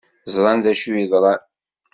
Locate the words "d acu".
0.63-0.91